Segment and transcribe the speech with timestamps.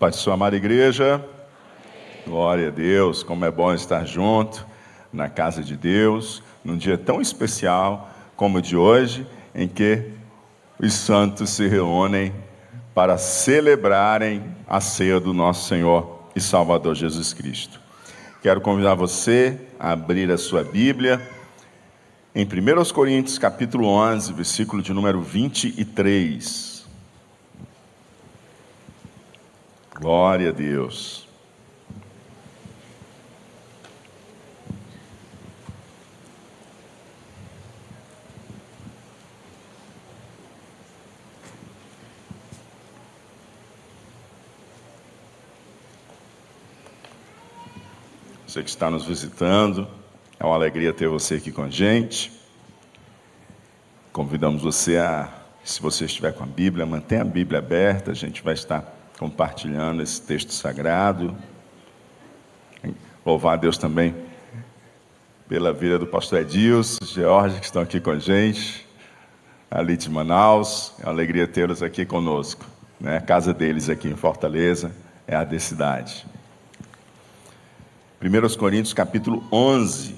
[0.00, 1.22] Pai, sua amada igreja,
[2.26, 4.66] glória a Deus, como é bom estar junto
[5.12, 10.04] na casa de Deus, num dia tão especial como o de hoje, em que
[10.78, 12.32] os santos se reúnem
[12.94, 17.78] para celebrarem a ceia do nosso Senhor e Salvador Jesus Cristo.
[18.42, 21.20] Quero convidar você a abrir a sua Bíblia
[22.34, 26.69] em 1 Coríntios capítulo 11, versículo de número 23.
[30.00, 31.28] Glória a Deus.
[48.46, 49.86] Você que está nos visitando,
[50.38, 52.32] é uma alegria ter você aqui com a gente.
[54.14, 55.30] Convidamos você a,
[55.62, 60.02] se você estiver com a Bíblia, mantenha a Bíblia aberta, a gente vai estar compartilhando
[60.02, 61.36] esse texto sagrado.
[63.24, 64.14] Louvar a Deus também
[65.46, 68.88] pela vida do pastor Edilson, George, que estão aqui com a gente,
[69.70, 70.94] ali de Manaus.
[71.00, 72.64] É uma alegria tê-los aqui conosco.
[72.98, 73.18] Né?
[73.18, 74.90] A casa deles aqui em Fortaleza
[75.26, 76.26] é a de cidade.
[78.22, 80.16] 1 Coríntios capítulo 11.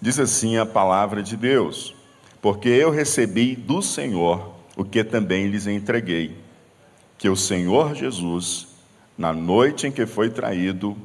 [0.00, 1.94] Diz assim a palavra de Deus:
[2.40, 6.36] Porque eu recebi do Senhor o que também lhes entreguei,
[7.18, 8.68] que o Senhor Jesus,
[9.16, 10.96] na noite em que foi traído,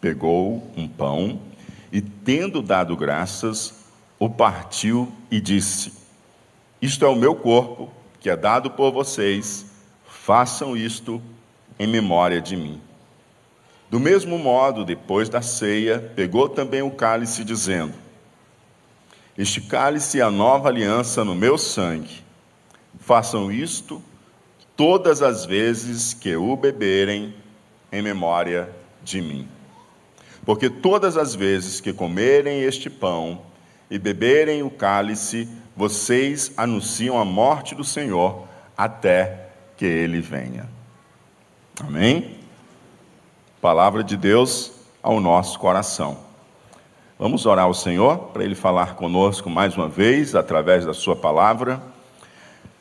[0.00, 1.40] pegou um pão
[1.90, 3.86] e, tendo dado graças,
[4.18, 5.92] o partiu e disse:
[6.80, 9.66] Isto é o meu corpo, que é dado por vocês,
[10.06, 11.20] façam isto
[11.78, 12.80] em memória de mim.
[13.90, 17.94] Do mesmo modo, depois da ceia, pegou também o cálice, dizendo:
[19.36, 22.25] Este cálice é a nova aliança no meu sangue.
[22.98, 24.02] Façam isto
[24.76, 27.34] todas as vezes que o beberem
[27.92, 28.70] em memória
[29.02, 29.48] de mim.
[30.44, 33.42] Porque todas as vezes que comerem este pão
[33.90, 38.46] e beberem o cálice, vocês anunciam a morte do Senhor
[38.76, 40.68] até que ele venha.
[41.80, 42.36] Amém?
[43.60, 46.18] Palavra de Deus ao nosso coração.
[47.18, 51.80] Vamos orar ao Senhor para Ele falar conosco mais uma vez através da Sua palavra.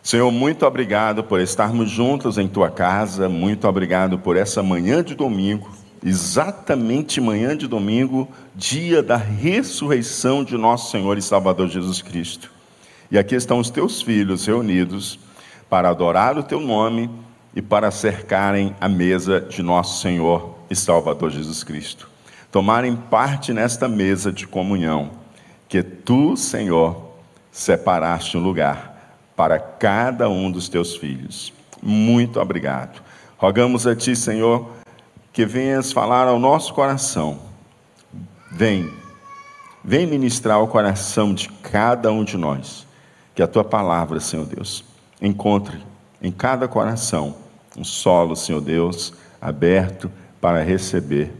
[0.05, 5.15] Senhor, muito obrigado por estarmos juntos em tua casa, muito obrigado por essa manhã de
[5.15, 12.51] domingo, exatamente manhã de domingo, dia da ressurreição de nosso Senhor e Salvador Jesus Cristo.
[13.09, 15.17] E aqui estão os teus filhos reunidos
[15.71, 17.09] para adorar o teu nome
[17.55, 22.07] e para cercarem a mesa de nosso Senhor e Salvador Jesus Cristo.
[22.51, 25.09] Tomarem parte nesta mesa de comunhão
[25.67, 27.09] que tu, Senhor,
[27.51, 28.94] separaste um lugar
[29.35, 31.51] para cada um dos teus filhos.
[31.81, 33.01] Muito obrigado.
[33.37, 34.69] Rogamos a Ti, Senhor,
[35.33, 37.39] que venhas falar ao nosso coração.
[38.51, 38.89] Vem,
[39.83, 42.87] vem ministrar o coração de cada um de nós.
[43.35, 44.85] Que a Tua palavra, Senhor Deus,
[45.21, 45.83] encontre
[46.21, 47.35] em cada coração
[47.77, 50.09] um solo, Senhor Deus, aberto
[50.39, 51.33] para receber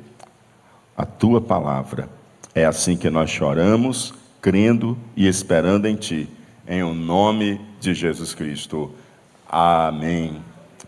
[0.97, 2.09] a Tua palavra.
[2.53, 6.29] É assim que nós choramos, crendo e esperando em Ti
[6.67, 8.94] em o nome de Jesus Cristo.
[9.47, 10.44] Amém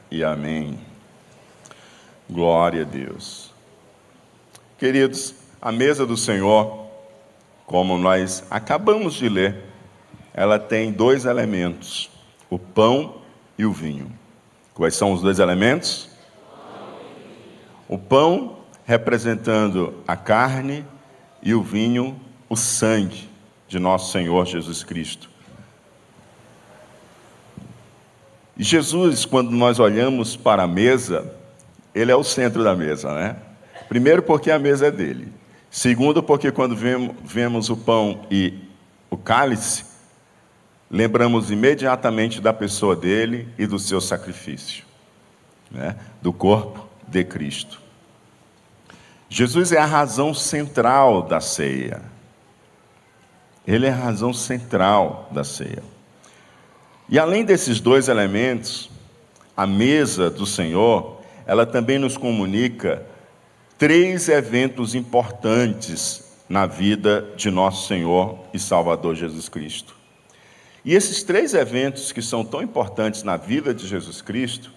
[0.09, 0.79] e amém.
[2.29, 3.51] Glória a Deus.
[4.77, 6.87] Queridos, a mesa do Senhor,
[7.65, 9.63] como nós acabamos de ler,
[10.33, 12.09] ela tem dois elementos:
[12.49, 13.21] o pão
[13.57, 14.11] e o vinho.
[14.73, 16.09] Quais são os dois elementos?
[17.87, 20.85] O pão representando a carne
[21.41, 23.29] e o vinho, o sangue
[23.67, 25.29] de nosso Senhor Jesus Cristo.
[27.57, 31.31] E Jesus, quando nós olhamos para a mesa,
[31.93, 33.35] ele é o centro da mesa, né?
[33.87, 35.31] Primeiro, porque a mesa é dele.
[35.69, 36.75] Segundo, porque quando
[37.23, 38.53] vemos o pão e
[39.09, 39.85] o cálice,
[40.89, 44.83] lembramos imediatamente da pessoa dele e do seu sacrifício,
[45.69, 45.95] né?
[46.21, 47.81] do corpo de Cristo.
[49.29, 52.01] Jesus é a razão central da ceia.
[53.65, 55.83] Ele é a razão central da ceia.
[57.09, 58.89] E além desses dois elementos,
[59.55, 63.05] a mesa do Senhor, ela também nos comunica
[63.77, 69.95] três eventos importantes na vida de nosso Senhor e Salvador Jesus Cristo.
[70.83, 74.71] E esses três eventos que são tão importantes na vida de Jesus Cristo,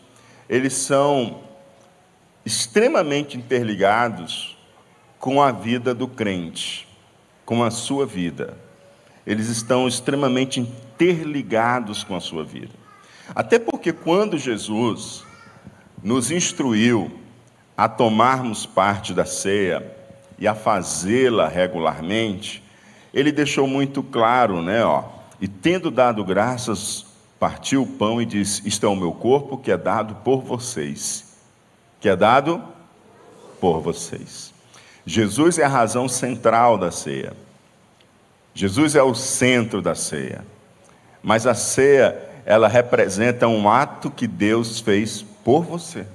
[0.48, 1.40] eles são
[2.44, 4.56] extremamente interligados
[5.18, 6.88] com a vida do crente,
[7.44, 8.56] com a sua vida.
[9.26, 12.72] Eles estão extremamente interligados com a sua vida.
[13.34, 15.24] Até porque quando Jesus
[16.02, 17.10] nos instruiu
[17.76, 19.96] a tomarmos parte da ceia
[20.38, 22.62] e a fazê-la regularmente,
[23.12, 25.04] ele deixou muito claro, né, ó,
[25.40, 27.06] e tendo dado graças,
[27.38, 31.38] partiu o pão e disse: Isto é o meu corpo que é dado por vocês.
[31.98, 32.62] Que é dado
[33.58, 34.52] por vocês.
[35.06, 37.32] Jesus é a razão central da ceia.
[38.54, 40.44] Jesus é o centro da ceia.
[41.22, 46.06] Mas a ceia, ela representa um ato que Deus fez por você.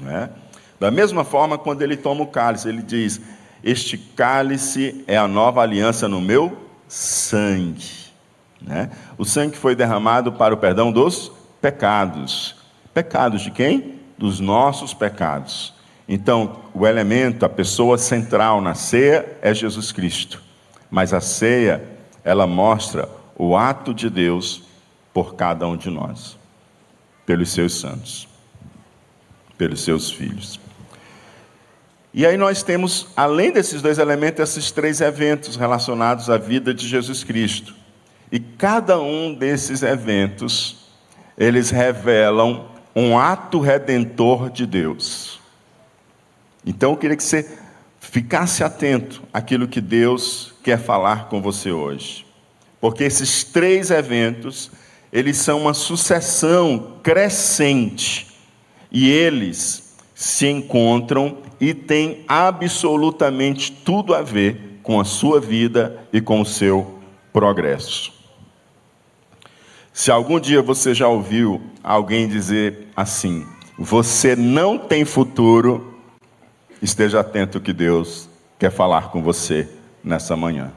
[0.00, 0.30] Né?
[0.78, 3.20] Da mesma forma, quando ele toma o cálice, ele diz:
[3.62, 6.56] Este cálice é a nova aliança no meu
[6.88, 8.10] sangue.
[8.60, 8.90] Né?
[9.16, 11.30] O sangue foi derramado para o perdão dos
[11.60, 12.56] pecados.
[12.92, 14.00] Pecados de quem?
[14.18, 15.74] Dos nossos pecados.
[16.12, 20.42] Então, o elemento, a pessoa central na ceia é Jesus Cristo.
[20.90, 21.84] Mas a ceia,
[22.24, 23.08] ela mostra
[23.38, 24.64] o ato de Deus
[25.14, 26.36] por cada um de nós,
[27.24, 28.28] pelos seus santos,
[29.56, 30.58] pelos seus filhos.
[32.12, 36.88] E aí nós temos, além desses dois elementos, esses três eventos relacionados à vida de
[36.88, 37.72] Jesus Cristo.
[38.32, 40.88] E cada um desses eventos,
[41.38, 42.66] eles revelam
[42.96, 45.39] um ato redentor de Deus.
[46.64, 47.58] Então eu queria que você
[48.00, 52.26] ficasse atento àquilo que Deus quer falar com você hoje.
[52.80, 54.70] Porque esses três eventos,
[55.12, 58.26] eles são uma sucessão crescente
[58.90, 66.20] e eles se encontram e têm absolutamente tudo a ver com a sua vida e
[66.20, 66.98] com o seu
[67.32, 68.12] progresso.
[69.92, 73.46] Se algum dia você já ouviu alguém dizer assim:
[73.78, 75.89] você não tem futuro
[76.82, 78.28] esteja atento que Deus
[78.58, 79.68] quer falar com você
[80.02, 80.72] nessa manhã.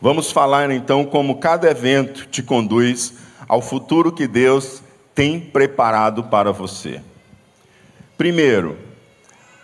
[0.00, 3.14] Vamos falar então como cada evento te conduz
[3.48, 4.82] ao futuro que Deus
[5.14, 7.00] tem preparado para você.
[8.18, 8.76] Primeiro,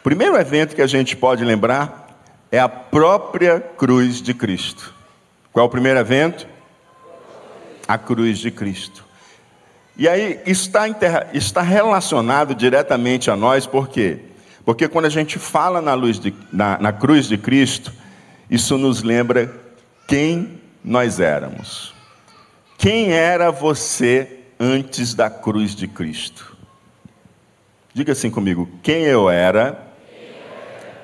[0.02, 2.02] primeiro evento que a gente pode lembrar
[2.50, 4.94] é a própria cruz de Cristo.
[5.52, 6.46] Qual é o primeiro evento?
[7.86, 9.04] A cruz de Cristo.
[9.96, 10.86] E aí está,
[11.32, 14.20] está relacionado diretamente a nós, por quê?
[14.64, 17.92] Porque quando a gente fala na, luz de, na, na cruz de Cristo,
[18.48, 19.52] isso nos lembra
[20.06, 21.94] quem nós éramos.
[22.78, 26.56] Quem era você antes da cruz de Cristo?
[27.94, 29.86] Diga assim comigo: quem eu era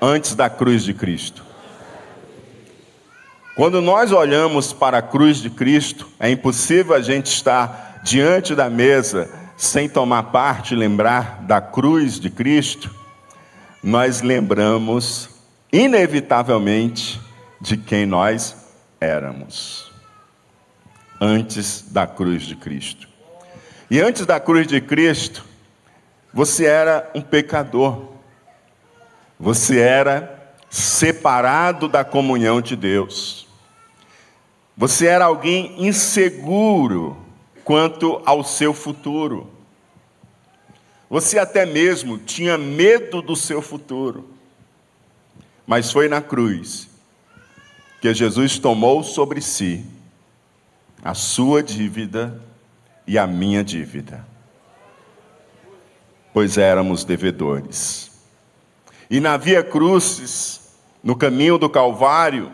[0.01, 1.45] antes da cruz de Cristo?
[3.55, 8.71] Quando nós olhamos para a cruz de Cristo, é impossível a gente estar diante da
[8.71, 12.91] mesa, sem tomar parte, lembrar da cruz de Cristo,
[13.83, 15.29] nós lembramos,
[15.71, 17.21] inevitavelmente,
[17.61, 18.57] de quem nós
[18.99, 19.93] éramos,
[21.21, 23.07] antes da cruz de Cristo.
[23.91, 25.45] E antes da cruz de Cristo,
[26.33, 28.13] você era um pecador,
[29.39, 33.47] você era separado da comunhão de Deus,
[34.75, 37.28] você era alguém inseguro,
[37.69, 39.47] quanto ao seu futuro.
[41.11, 44.27] Você até mesmo tinha medo do seu futuro.
[45.67, 46.89] Mas foi na cruz
[48.01, 49.85] que Jesus tomou sobre si
[51.05, 52.43] a sua dívida
[53.07, 54.27] e a minha dívida.
[56.33, 58.11] Pois éramos devedores.
[59.11, 60.73] E na via crucis,
[61.03, 62.51] no caminho do Calvário,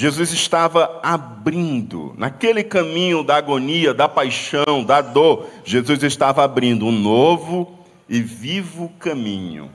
[0.00, 6.92] Jesus estava abrindo, naquele caminho da agonia, da paixão, da dor, Jesus estava abrindo um
[6.92, 7.76] novo
[8.08, 9.68] e vivo caminho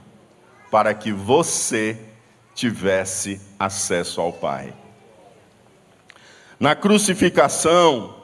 [0.71, 1.99] para que você
[2.55, 4.73] tivesse acesso ao Pai.
[6.57, 8.15] Na crucificação,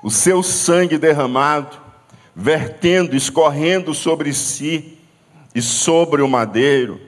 [0.00, 1.76] o seu sangue derramado,
[2.36, 4.96] vertendo, escorrendo sobre si
[5.52, 7.00] e sobre o madeiro,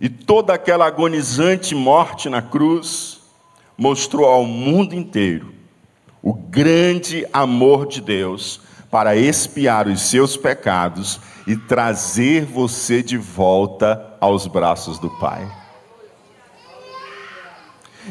[0.00, 3.17] e toda aquela agonizante morte na cruz,
[3.78, 5.54] mostrou ao mundo inteiro
[6.20, 14.16] o grande amor de Deus para expiar os seus pecados e trazer você de volta
[14.20, 15.48] aos braços do Pai.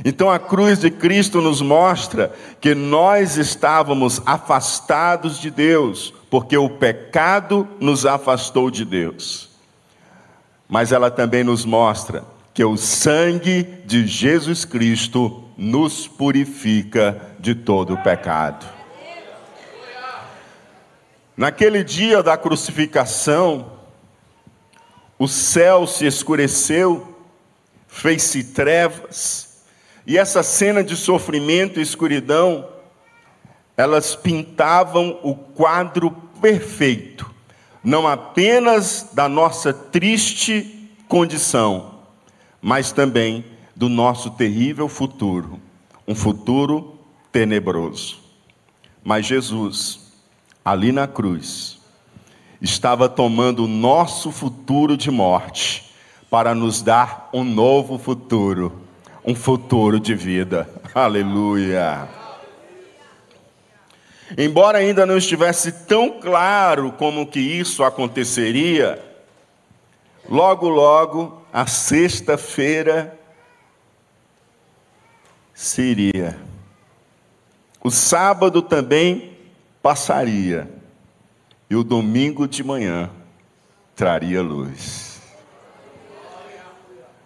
[0.06, 6.70] Então a cruz de Cristo nos mostra que nós estávamos afastados de Deus, porque o
[6.70, 9.50] pecado nos afastou de Deus.
[10.70, 17.96] Mas ela também nos mostra que o sangue de Jesus Cristo nos purifica de todo
[17.96, 18.66] o pecado.
[21.36, 23.74] Naquele dia da crucificação,
[25.18, 27.16] o céu se escureceu,
[27.88, 29.64] fez-se trevas,
[30.06, 32.70] e essa cena de sofrimento e escuridão
[33.76, 36.10] elas pintavam o quadro
[36.42, 37.32] perfeito,
[37.84, 42.00] não apenas da nossa triste condição,
[42.60, 43.46] mas também
[43.78, 45.60] do nosso terrível futuro,
[46.08, 46.98] um futuro
[47.32, 48.18] tenebroso.
[49.04, 50.12] Mas Jesus,
[50.66, 51.78] ali na cruz,
[52.60, 55.94] estava tomando o nosso futuro de morte
[56.28, 58.82] para nos dar um novo futuro,
[59.24, 60.68] um futuro de vida.
[60.96, 62.10] Aleluia.
[64.36, 69.00] Embora ainda não estivesse tão claro como que isso aconteceria,
[70.28, 73.18] logo logo a sexta-feira
[75.58, 76.38] seria.
[77.84, 79.36] O sábado também
[79.82, 80.70] passaria.
[81.68, 83.10] E o domingo de manhã
[83.96, 85.20] traria luz.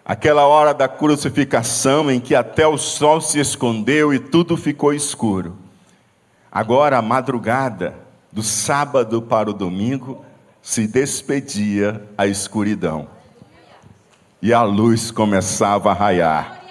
[0.02, 5.54] Aquela hora da crucificação em que até o sol se escondeu e tudo ficou escuro.
[6.50, 7.94] Agora a madrugada
[8.32, 10.24] do sábado para o domingo
[10.62, 13.06] se despedia a escuridão.
[14.40, 16.61] E a luz começava a raiar.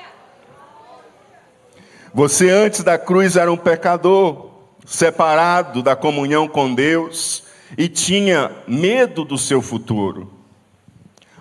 [2.13, 4.51] Você antes da cruz era um pecador,
[4.85, 7.43] separado da comunhão com Deus
[7.77, 10.31] e tinha medo do seu futuro.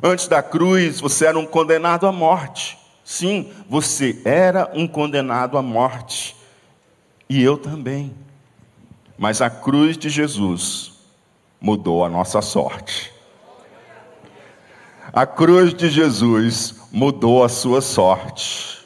[0.03, 2.79] Antes da cruz, você era um condenado à morte.
[3.05, 6.37] Sim, você era um condenado à morte.
[7.29, 8.15] E eu também.
[9.19, 10.93] Mas a cruz de Jesus
[11.61, 13.13] mudou a nossa sorte.
[15.13, 18.80] A cruz de Jesus mudou a sua sorte.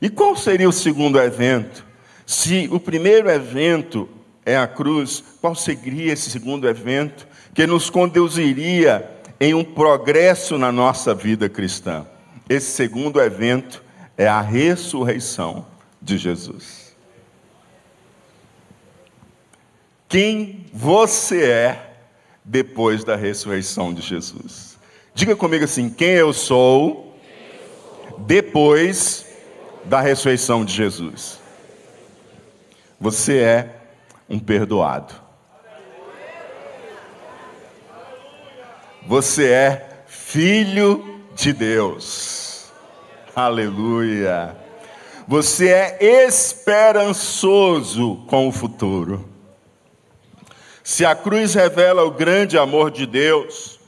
[0.00, 1.84] E qual seria o segundo evento?
[2.26, 4.08] Se o primeiro evento
[4.44, 9.10] é a cruz, qual seria esse segundo evento que nos conduziria
[9.40, 12.06] em um progresso na nossa vida cristã?
[12.48, 13.82] Esse segundo evento
[14.16, 15.66] é a ressurreição
[16.00, 16.94] de Jesus.
[20.08, 21.96] Quem você é
[22.44, 24.78] depois da ressurreição de Jesus?
[25.14, 27.18] Diga comigo assim: quem eu sou
[28.18, 29.25] depois
[29.86, 31.38] da ressurreição de Jesus.
[33.00, 33.70] Você é
[34.28, 35.14] um perdoado.
[39.06, 42.72] Você é filho de Deus.
[43.34, 44.56] Aleluia.
[45.28, 49.28] Você é esperançoso com o futuro.
[50.82, 53.78] Se a cruz revela o grande amor de Deus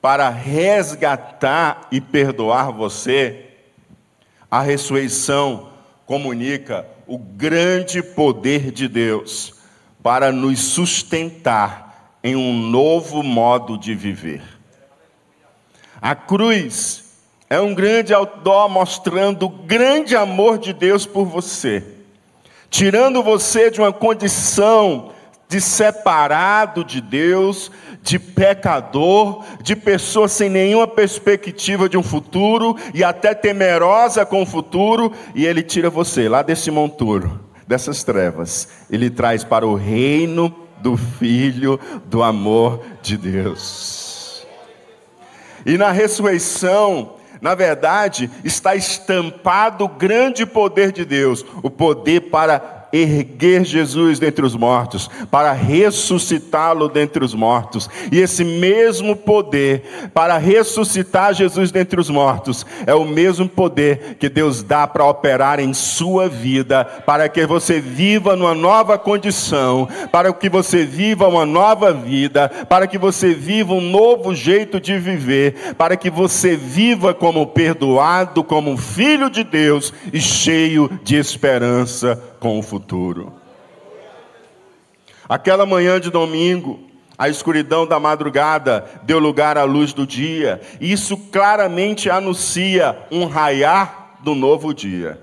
[0.00, 3.51] para resgatar e perdoar você,
[4.52, 5.70] a ressurreição
[6.04, 9.54] comunica o grande poder de Deus
[10.02, 14.42] para nos sustentar em um novo modo de viver.
[16.02, 17.14] A cruz
[17.48, 21.82] é um grande outdoor mostrando o grande amor de Deus por você,
[22.68, 25.12] tirando você de uma condição
[25.48, 27.70] de separado de Deus,
[28.02, 34.46] de pecador, de pessoa sem nenhuma perspectiva de um futuro e até temerosa com o
[34.46, 40.54] futuro, e Ele tira você lá desse monturo, dessas trevas, Ele traz para o reino
[40.78, 44.44] do Filho do amor de Deus.
[45.64, 52.81] E na ressurreição, na verdade, está estampado o grande poder de Deus, o poder para
[52.92, 57.88] erguer Jesus dentre os mortos, para ressuscitá-lo dentre os mortos.
[58.10, 64.28] E esse mesmo poder para ressuscitar Jesus dentre os mortos é o mesmo poder que
[64.28, 70.32] Deus dá para operar em sua vida, para que você viva numa nova condição, para
[70.32, 75.74] que você viva uma nova vida, para que você viva um novo jeito de viver,
[75.78, 82.58] para que você viva como perdoado, como filho de Deus e cheio de esperança com
[82.58, 83.32] o futuro.
[85.28, 86.80] Aquela manhã de domingo,
[87.16, 90.60] a escuridão da madrugada deu lugar à luz do dia.
[90.80, 95.22] Isso claramente anuncia um raiar do novo dia.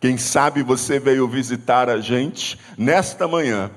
[0.00, 3.68] Quem sabe você veio visitar a gente nesta manhã.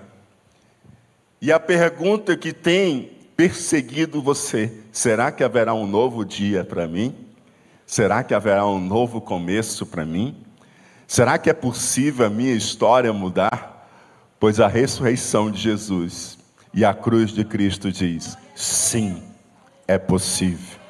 [1.41, 7.15] E a pergunta que tem perseguido você: será que haverá um novo dia para mim?
[7.87, 10.44] Será que haverá um novo começo para mim?
[11.07, 13.87] Será que é possível a minha história mudar?
[14.39, 16.37] Pois a ressurreição de Jesus
[16.73, 19.23] e a cruz de Cristo diz: sim,
[19.87, 20.84] é possível.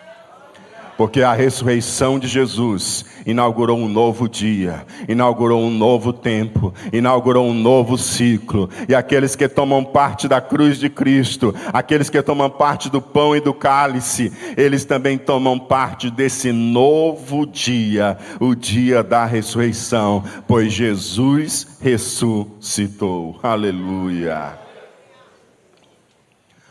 [0.98, 7.54] Porque a ressurreição de Jesus inaugurou um novo dia, inaugurou um novo tempo, inaugurou um
[7.54, 8.70] novo ciclo.
[8.88, 13.36] E aqueles que tomam parte da cruz de Cristo, aqueles que tomam parte do pão
[13.36, 20.72] e do cálice, eles também tomam parte desse novo dia, o dia da ressurreição, pois
[20.72, 23.40] Jesus ressuscitou.
[23.42, 24.60] Aleluia.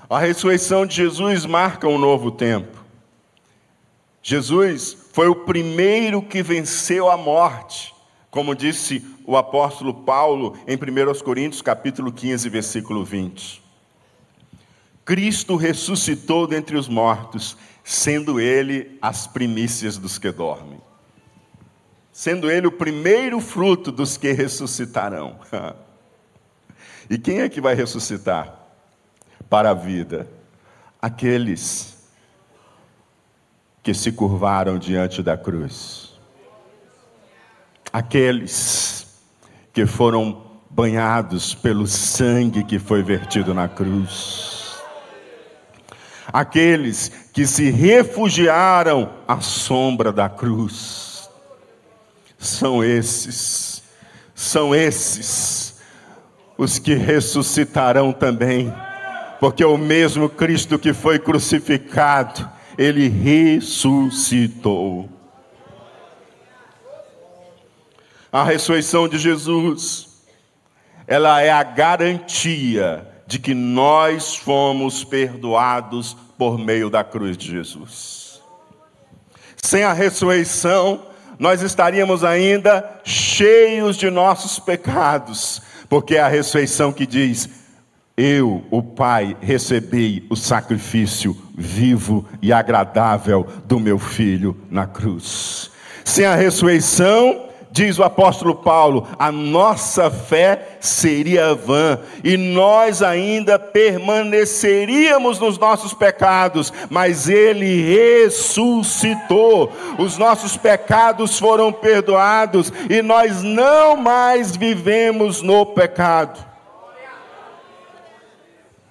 [0.09, 2.83] A ressurreição de Jesus marca um novo tempo.
[4.26, 7.95] Jesus foi o primeiro que venceu a morte,
[8.31, 13.62] como disse o apóstolo Paulo em 1 Coríntios capítulo 15, versículo 20.
[15.04, 17.54] Cristo ressuscitou dentre os mortos,
[17.85, 20.81] sendo ele as primícias dos que dormem.
[22.11, 25.38] Sendo ele o primeiro fruto dos que ressuscitarão.
[27.11, 28.59] e quem é que vai ressuscitar
[29.50, 30.26] para a vida?
[31.02, 31.93] Aqueles
[33.84, 36.14] que se curvaram diante da cruz.
[37.92, 39.06] Aqueles
[39.74, 44.78] que foram banhados pelo sangue que foi vertido na cruz.
[46.32, 51.28] Aqueles que se refugiaram à sombra da cruz.
[52.38, 53.82] São esses,
[54.34, 55.74] são esses
[56.56, 58.72] os que ressuscitarão também,
[59.40, 65.09] porque o mesmo Cristo que foi crucificado ele ressuscitou.
[68.33, 70.25] A ressurreição de Jesus,
[71.07, 78.43] ela é a garantia de que nós fomos perdoados por meio da cruz de Jesus.
[79.57, 81.07] Sem a ressurreição,
[81.38, 87.49] nós estaríamos ainda cheios de nossos pecados, porque é a ressurreição que diz:
[88.16, 95.71] eu, o Pai, recebi o sacrifício vivo e agradável do meu filho na cruz.
[96.04, 103.59] Sem a ressurreição, diz o apóstolo Paulo, a nossa fé seria vã e nós ainda
[103.59, 107.83] permaneceríamos nos nossos pecados, mas ele
[108.23, 116.53] ressuscitou, os nossos pecados foram perdoados e nós não mais vivemos no pecado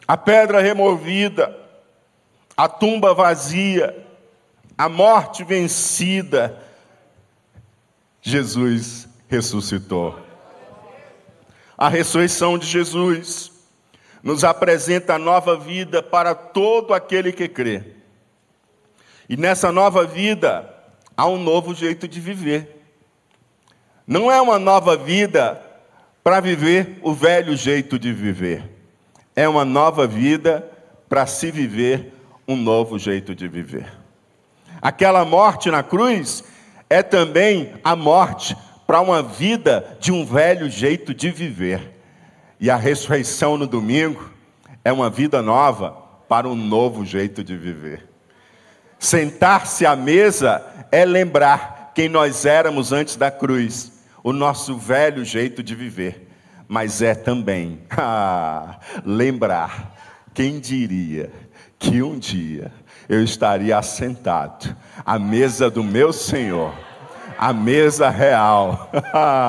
[0.08, 1.58] a pedra removida,
[2.56, 4.06] a tumba vazia,
[4.78, 6.60] a morte vencida,
[8.22, 10.20] Jesus ressuscitou.
[11.78, 13.52] A ressurreição de Jesus
[14.22, 17.84] nos apresenta nova vida para todo aquele que crê.
[19.28, 20.70] E nessa nova vida
[21.16, 22.82] há um novo jeito de viver.
[24.06, 25.62] Não é uma nova vida
[26.24, 28.73] para viver o velho jeito de viver
[29.36, 30.70] é uma nova vida
[31.10, 32.14] para se viver
[32.48, 33.92] um novo jeito de viver.
[34.82, 36.44] Aquela morte na cruz
[36.90, 41.92] é também a morte para uma vida de um velho jeito de viver.
[42.60, 44.30] E a ressurreição no domingo
[44.84, 45.92] é uma vida nova
[46.28, 48.08] para um novo jeito de viver.
[49.00, 53.92] Sentar-se à mesa é lembrar quem nós éramos antes da cruz,
[54.24, 56.33] o nosso velho jeito de viver
[56.74, 57.80] mas é também.
[57.96, 59.96] Ah, lembrar
[60.34, 61.32] quem diria
[61.78, 62.72] que um dia
[63.08, 66.74] eu estaria assentado à mesa do meu Senhor
[67.38, 68.90] a mesa real.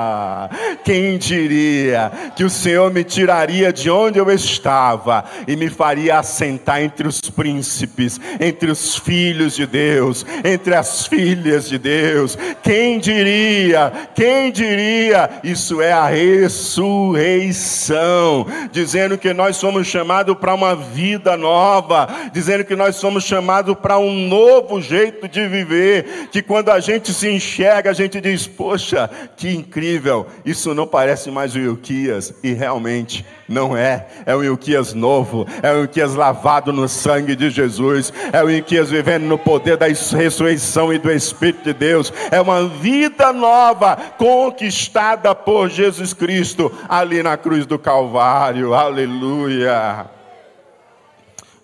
[0.84, 6.82] Quem diria que o Senhor me tiraria de onde eu estava e me faria assentar
[6.82, 12.38] entre os príncipes, entre os filhos de Deus, entre as filhas de Deus?
[12.62, 13.92] Quem diria?
[14.14, 15.28] Quem diria?
[15.42, 22.76] Isso é a ressurreição, dizendo que nós somos chamados para uma vida nova, dizendo que
[22.76, 27.73] nós somos chamados para um novo jeito de viver, que quando a gente se enxerga
[27.82, 33.76] a gente diz: Poxa, que incrível, isso não parece mais o Ilquias, e realmente não
[33.76, 34.06] é.
[34.26, 38.90] É o Ilquias novo, é o Ilquias lavado no sangue de Jesus, é o Ilquias
[38.90, 42.12] vivendo no poder da ressurreição e do Espírito de Deus.
[42.30, 48.74] É uma vida nova, conquistada por Jesus Cristo ali na cruz do Calvário.
[48.74, 50.06] Aleluia.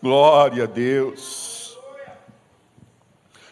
[0.02, 1.78] Glória a Deus.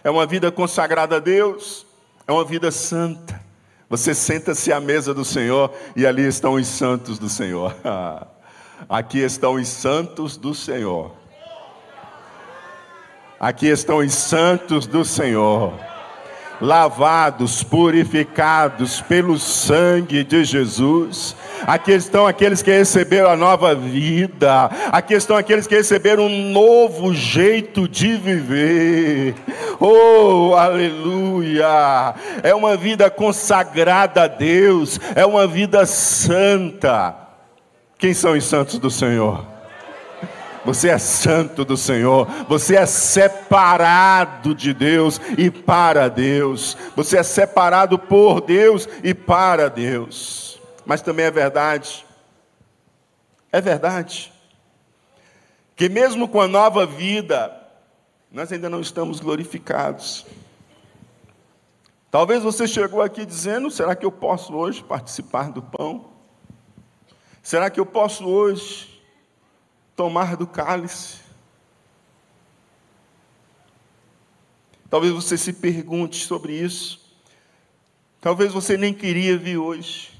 [0.02, 1.87] É uma vida consagrada a Deus
[2.28, 3.40] é uma vida santa.
[3.88, 7.74] Você senta-se à mesa do Senhor e ali estão os santos do Senhor.
[8.86, 11.10] Aqui estão os santos do Senhor.
[13.40, 15.72] Aqui estão os santos do Senhor.
[16.60, 21.36] Lavados, purificados pelo sangue de Jesus.
[21.66, 24.70] Aqui estão aqueles que receberam a nova vida.
[24.92, 29.34] Aqui estão aqueles que receberam um novo jeito de viver.
[29.80, 32.14] Oh, aleluia!
[32.42, 37.14] É uma vida consagrada a Deus, é uma vida santa.
[37.98, 39.57] Quem são os santos do Senhor?
[40.68, 47.22] Você é santo do Senhor, você é separado de Deus e para Deus, você é
[47.22, 50.60] separado por Deus e para Deus.
[50.84, 52.04] Mas também é verdade,
[53.50, 54.30] é verdade,
[55.74, 57.50] que mesmo com a nova vida,
[58.30, 60.26] nós ainda não estamos glorificados.
[62.10, 66.10] Talvez você chegou aqui dizendo: será que eu posso hoje participar do pão?
[67.42, 68.87] Será que eu posso hoje
[69.98, 71.18] tomar do cálice.
[74.88, 77.00] Talvez você se pergunte sobre isso.
[78.20, 80.12] Talvez você nem queria vir hoje,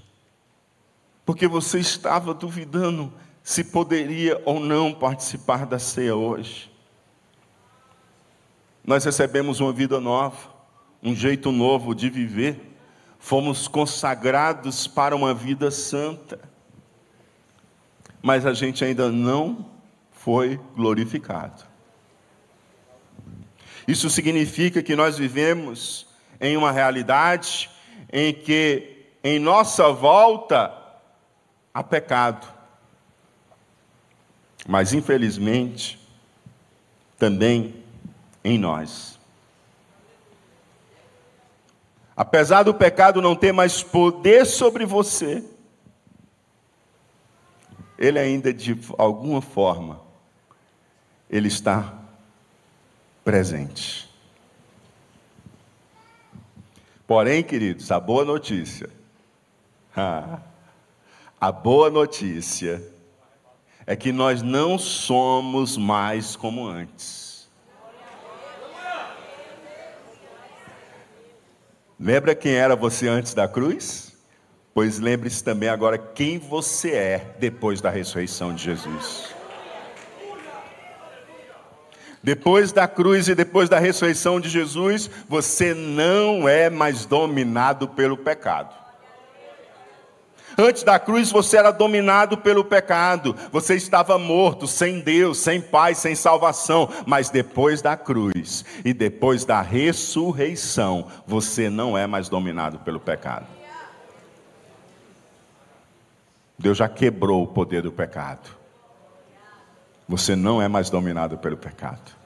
[1.24, 6.68] porque você estava duvidando se poderia ou não participar da ceia hoje.
[8.84, 10.52] Nós recebemos uma vida nova,
[11.00, 12.76] um jeito novo de viver,
[13.16, 16.57] fomos consagrados para uma vida santa
[18.28, 19.64] mas a gente ainda não
[20.10, 21.64] foi glorificado.
[23.86, 26.06] Isso significa que nós vivemos
[26.38, 27.70] em uma realidade
[28.12, 30.70] em que em nossa volta
[31.72, 32.46] há pecado.
[34.68, 35.98] Mas infelizmente
[37.16, 37.82] também
[38.44, 39.18] em nós.
[42.14, 45.42] Apesar do pecado não ter mais poder sobre você,
[47.98, 50.00] ele ainda de alguma forma
[51.28, 51.98] ele está
[53.24, 54.08] presente.
[57.06, 58.88] Porém, queridos, a boa notícia,
[61.40, 62.82] a boa notícia
[63.86, 67.48] é que nós não somos mais como antes.
[71.98, 74.07] Lembra quem era você antes da cruz?
[74.78, 79.34] Pois lembre-se também agora quem você é depois da ressurreição de Jesus.
[82.22, 88.16] Depois da cruz e depois da ressurreição de Jesus, você não é mais dominado pelo
[88.16, 88.72] pecado.
[90.56, 95.98] Antes da cruz você era dominado pelo pecado, você estava morto, sem Deus, sem paz,
[95.98, 96.88] sem salvação.
[97.04, 103.57] Mas depois da cruz e depois da ressurreição, você não é mais dominado pelo pecado.
[106.58, 108.50] Deus já quebrou o poder do pecado.
[110.08, 112.18] Você não é mais dominado pelo pecado.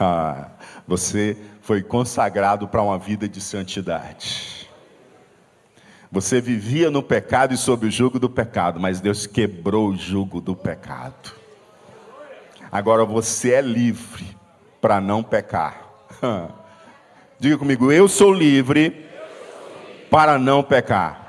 [0.00, 0.48] Ah,
[0.88, 4.66] você foi consagrado para uma vida de santidade.
[6.10, 10.40] Você vivia no pecado e sob o jugo do pecado, mas Deus quebrou o jugo
[10.40, 11.32] do pecado.
[12.70, 14.34] Agora você é livre
[14.80, 15.88] para não pecar.
[17.38, 19.06] Diga comigo, eu sou livre
[20.10, 21.21] para não pecar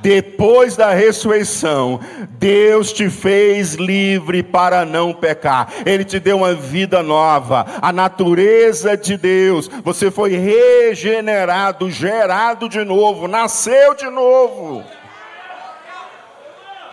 [0.00, 5.72] depois da ressurreição, Deus te fez livre para não pecar.
[5.84, 9.68] Ele te deu uma vida nova, a natureza de Deus.
[9.84, 14.84] Você foi regenerado, gerado de novo, nasceu de novo.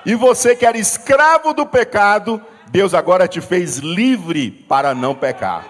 [0.05, 5.65] E você que era escravo do pecado, Deus agora te fez livre para não pecar.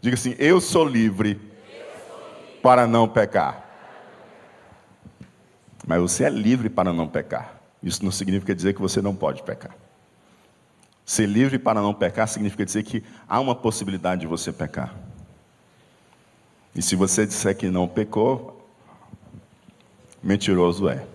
[0.00, 1.40] Diga assim: Eu sou livre
[2.62, 3.63] para não pecar.
[5.86, 7.60] Mas você é livre para não pecar.
[7.82, 9.76] Isso não significa dizer que você não pode pecar.
[11.04, 14.94] Ser livre para não pecar significa dizer que há uma possibilidade de você pecar.
[16.74, 18.66] E se você disser que não pecou,
[20.22, 21.06] mentiroso é.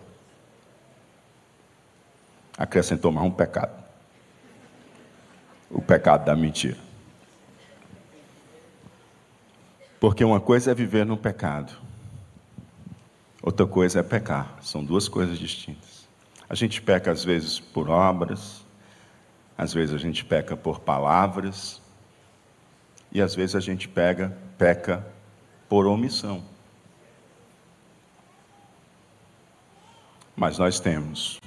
[2.55, 3.83] Acrescentou mais um pecado.
[5.71, 6.77] O pecado da mentira.
[9.99, 11.73] Porque uma coisa é viver no pecado,
[13.41, 14.57] Outra coisa é pecar.
[14.61, 16.07] São duas coisas distintas.
[16.49, 18.65] A gente peca às vezes por obras,
[19.57, 21.81] às vezes a gente peca por palavras,
[23.11, 25.05] e às vezes a gente pega, peca
[25.67, 26.43] por omissão.
[30.35, 31.39] Mas nós temos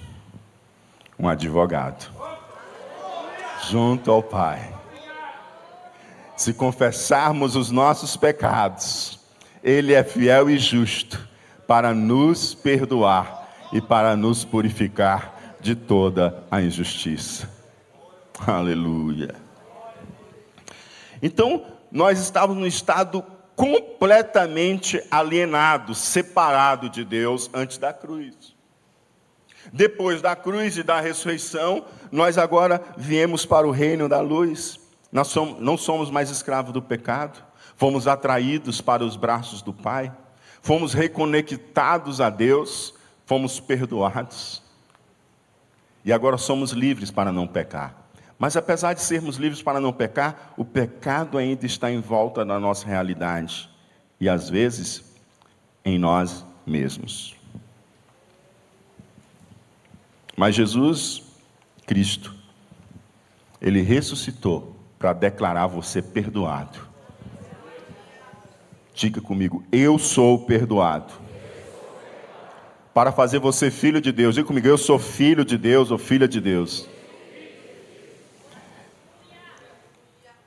[1.19, 2.11] um advogado
[3.69, 4.73] junto ao Pai.
[6.37, 9.19] Se confessarmos os nossos pecados,
[9.63, 11.32] Ele é fiel e justo
[11.73, 17.49] para nos perdoar e para nos purificar de toda a injustiça.
[18.47, 19.35] Aleluia.
[21.23, 23.25] Então, nós estávamos no estado
[23.57, 28.55] completamente alienado, separado de Deus antes da cruz.
[29.73, 34.79] Depois da cruz e da ressurreição, nós agora viemos para o reino da luz.
[35.11, 37.43] Nós não somos mais escravos do pecado,
[37.77, 40.13] fomos atraídos para os braços do Pai,
[40.63, 42.95] fomos reconectados a Deus,
[43.27, 44.63] fomos perdoados.
[46.05, 47.95] E agora somos livres para não pecar.
[48.39, 52.59] Mas apesar de sermos livres para não pecar, o pecado ainda está em volta da
[52.59, 53.71] nossa realidade
[54.19, 55.05] e às vezes
[55.85, 57.37] em nós mesmos.
[60.37, 61.23] Mas Jesus,
[61.87, 62.35] Cristo,
[63.61, 66.92] ele ressuscitou para declarar você perdoado.
[68.95, 71.13] Diga comigo, eu sou perdoado.
[72.93, 76.29] Para fazer você filho de Deus, diga comigo, eu sou filho de Deus ou filha
[76.29, 76.87] de Deus.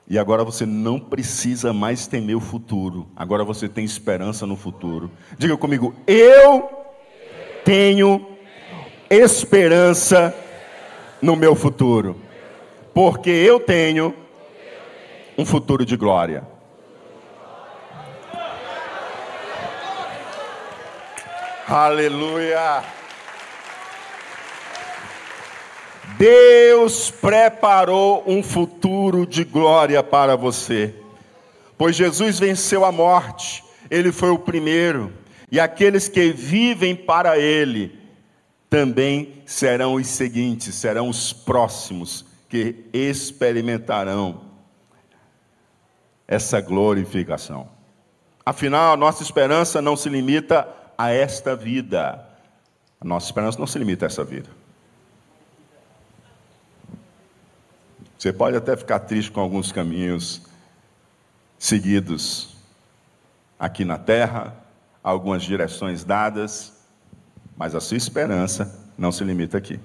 [0.08, 3.08] E agora você não precisa mais temer o futuro.
[3.16, 5.10] Agora você tem esperança no futuro.
[5.38, 6.70] Diga comigo, eu
[7.64, 8.24] tenho
[9.10, 10.36] esperança
[11.20, 12.22] no meu futuro.
[12.94, 14.14] Porque eu tenho
[15.36, 16.55] um futuro de glória.
[21.68, 22.84] Aleluia.
[26.16, 30.94] Deus preparou um futuro de glória para você,
[31.76, 35.12] pois Jesus venceu a morte, ele foi o primeiro,
[35.52, 38.00] e aqueles que vivem para ele
[38.70, 44.42] também serão os seguintes, serão os próximos que experimentarão
[46.28, 47.68] essa glorificação.
[48.46, 52.28] Afinal, nossa esperança não se limita a esta vida.
[53.00, 54.50] A nossa esperança não se limita a essa vida.
[58.18, 60.42] Você pode até ficar triste com alguns caminhos
[61.60, 62.56] seguidos
[63.60, 64.56] aqui na terra,
[65.04, 66.74] algumas direções dadas,
[67.56, 69.80] mas a sua esperança não se limita aqui.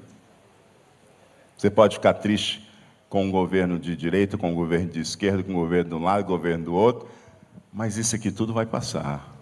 [1.56, 2.66] Você pode ficar triste
[3.10, 6.02] com o governo de direita, com o governo de esquerda, com o governo de um
[6.02, 7.08] lado, com o governo do outro,
[7.72, 9.39] mas isso aqui tudo vai passar.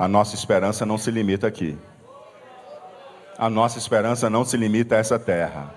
[0.00, 1.76] A nossa esperança não se limita aqui.
[3.36, 5.74] A nossa esperança não se limita a essa terra.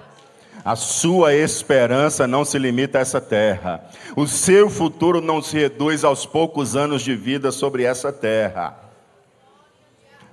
[0.63, 3.83] A sua esperança não se limita a essa terra.
[4.15, 8.79] O seu futuro não se reduz aos poucos anos de vida sobre essa terra.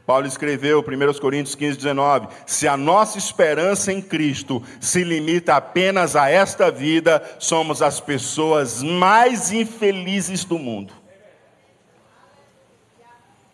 [0.06, 6.14] Paulo escreveu, 1 Coríntios 15, 19: Se a nossa esperança em Cristo se limita apenas
[6.14, 10.99] a esta vida, somos as pessoas mais infelizes do mundo.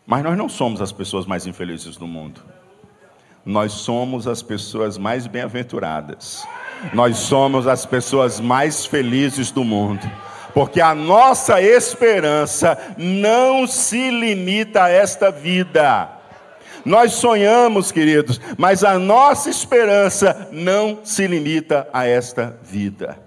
[0.07, 2.41] Mas nós não somos as pessoas mais infelizes do mundo.
[3.45, 6.47] Nós somos as pessoas mais bem-aventuradas
[6.93, 10.11] nós somos as pessoas mais felizes do mundo.
[10.53, 16.09] Porque a nossa esperança não se limita a esta vida.
[16.85, 23.26] Nós sonhamos, queridos, mas a nossa esperança não se limita a esta vida.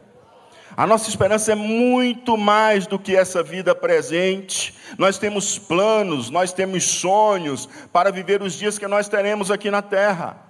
[0.79, 4.73] A nossa esperança é muito mais do que essa vida presente.
[4.97, 9.81] Nós temos planos, nós temos sonhos para viver os dias que nós teremos aqui na
[9.81, 10.48] terra.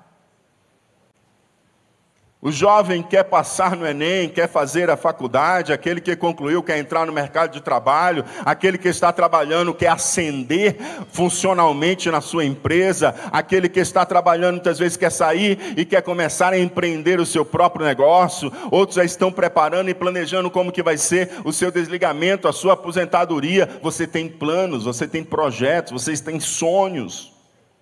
[2.42, 7.06] O jovem quer passar no Enem, quer fazer a faculdade, aquele que concluiu quer entrar
[7.06, 10.78] no mercado de trabalho, aquele que está trabalhando quer ascender
[11.12, 16.54] funcionalmente na sua empresa, aquele que está trabalhando muitas vezes quer sair e quer começar
[16.54, 20.98] a empreender o seu próprio negócio, outros já estão preparando e planejando como que vai
[20.98, 23.68] ser o seu desligamento, a sua aposentadoria.
[23.82, 27.34] Você tem planos, você tem projetos, vocês têm sonhos.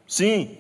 [0.08, 0.58] Sim,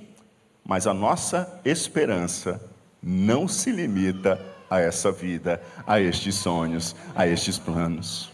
[0.64, 2.77] mas a nossa esperança
[3.08, 4.38] não se limita
[4.70, 8.30] a essa vida, a estes sonhos, a estes planos,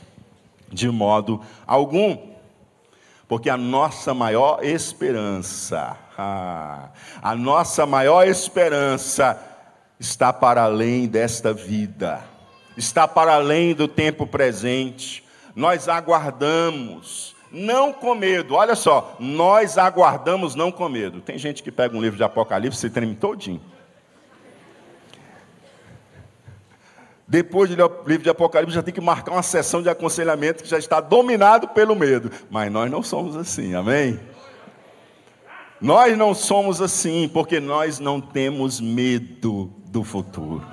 [0.68, 2.18] de modo algum,
[3.28, 9.40] porque a nossa maior esperança, a nossa maior esperança
[10.00, 12.20] está para além desta vida,
[12.76, 15.24] está para além do tempo presente.
[15.56, 18.56] Nós aguardamos, não com medo.
[18.56, 21.22] Olha só, nós aguardamos não com medo.
[21.22, 23.62] Tem gente que pega um livro de Apocalipse e treme todinho.
[27.34, 30.62] Depois de ler o livro de Apocalipse, já tem que marcar uma sessão de aconselhamento
[30.62, 32.30] que já está dominado pelo medo.
[32.48, 34.20] Mas nós não somos assim, amém?
[35.82, 40.64] Nós não somos assim, porque nós não temos medo do futuro.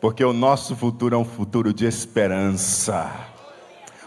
[0.00, 3.08] Porque o nosso futuro é um futuro de esperança.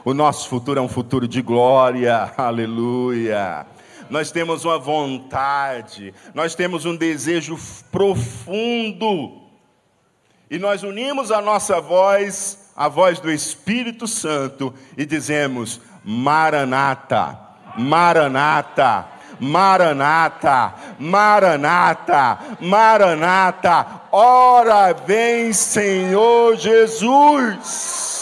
[0.03, 3.65] O nosso futuro é um futuro de glória, aleluia.
[4.09, 7.57] Nós temos uma vontade, nós temos um desejo
[7.89, 9.41] profundo
[10.49, 17.37] e nós unimos a nossa voz a voz do Espírito Santo e dizemos: Maranata,
[17.77, 19.05] Maranata,
[19.39, 28.12] Maranata, Maranata, Maranata, ora vem Senhor Jesus.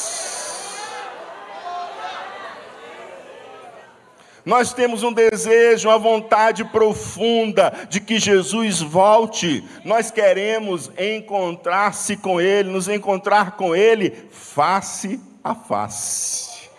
[4.46, 9.64] Nós temos um desejo, uma vontade profunda de que Jesus volte.
[9.86, 16.70] Nós queremos encontrar-se com Ele, nos encontrar com Ele face a face.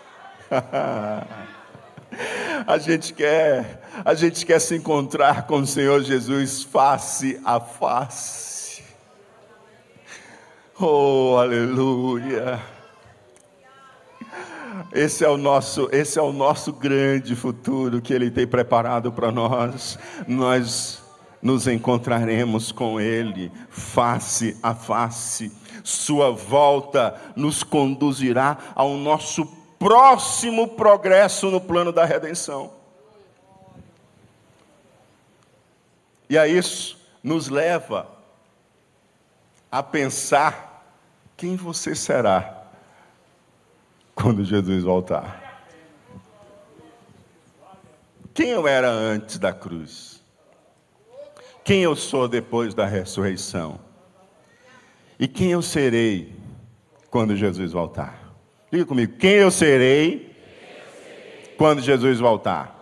[2.66, 8.82] a gente quer, a gente quer se encontrar com o Senhor Jesus face a face.
[10.78, 12.60] Oh, aleluia.
[14.90, 19.30] Esse é o nosso, esse é o nosso grande futuro que ele tem preparado para
[19.30, 19.98] nós.
[20.26, 21.02] Nós
[21.40, 25.52] nos encontraremos com ele face a face.
[25.84, 29.44] Sua volta nos conduzirá ao nosso
[29.78, 32.72] próximo progresso no plano da redenção.
[36.30, 38.08] E a isso nos leva
[39.70, 40.86] a pensar
[41.36, 42.61] quem você será
[44.14, 45.42] quando Jesus voltar.
[48.34, 50.22] Quem eu era antes da cruz?
[51.64, 53.78] Quem eu sou depois da ressurreição?
[55.18, 56.34] E quem eu serei
[57.10, 58.34] quando Jesus voltar?
[58.70, 60.34] Diga comigo, quem eu serei
[61.56, 62.78] quando Jesus voltar?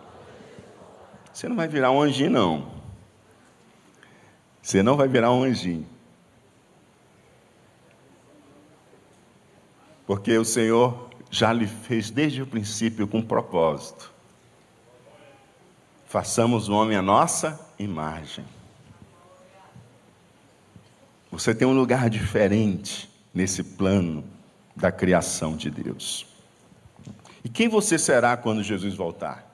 [1.31, 2.71] Você não vai virar um anjinho, não.
[4.61, 5.87] Você não vai virar um anjinho.
[10.05, 14.11] Porque o Senhor já lhe fez desde o princípio com propósito.
[16.05, 18.45] Façamos o homem a nossa imagem.
[21.31, 24.25] Você tem um lugar diferente nesse plano
[24.75, 26.27] da criação de Deus.
[27.45, 29.49] E quem você será quando Jesus voltar?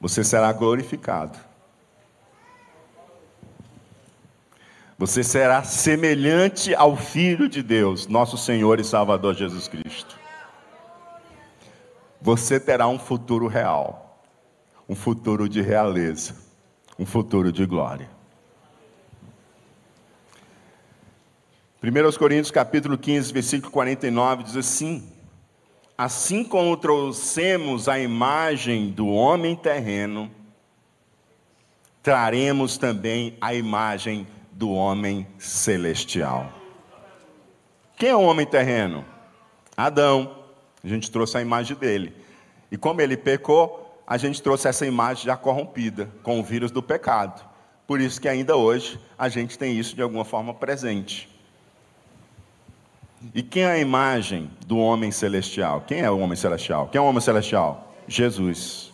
[0.00, 1.38] Você será glorificado.
[4.98, 10.18] Você será semelhante ao Filho de Deus, nosso Senhor e Salvador Jesus Cristo.
[12.18, 14.24] Você terá um futuro real,
[14.88, 16.34] um futuro de realeza,
[16.98, 18.08] um futuro de glória.
[21.82, 25.12] 1 Coríntios capítulo 15, versículo 49 diz assim:
[25.96, 30.30] Assim como trouxemos a imagem do homem terreno,
[32.02, 34.26] traremos também a imagem
[34.56, 36.50] do homem celestial.
[37.98, 39.04] Quem é o homem terreno?
[39.76, 40.34] Adão.
[40.82, 42.14] A gente trouxe a imagem dele.
[42.72, 46.82] E como ele pecou, a gente trouxe essa imagem já corrompida, com o vírus do
[46.82, 47.46] pecado.
[47.86, 51.28] Por isso que ainda hoje a gente tem isso de alguma forma presente.
[53.34, 55.82] E quem é a imagem do homem celestial?
[55.86, 56.88] Quem é o homem celestial?
[56.88, 57.94] Quem é o homem celestial?
[58.08, 58.92] Jesus.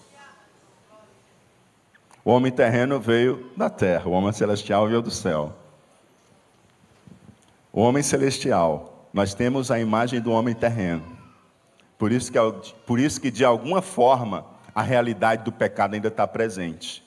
[2.25, 5.57] O homem terreno veio da terra, o homem celestial veio do céu.
[7.73, 11.03] O homem celestial, nós temos a imagem do homem terreno.
[11.99, 12.39] Por isso que,
[12.87, 17.03] por isso que de alguma forma, a realidade do pecado ainda está presente.